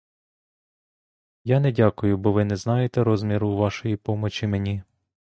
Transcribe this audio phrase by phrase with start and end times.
[1.43, 4.83] Я не дякую, бо ви не знаєте розміру вашої помочі мені.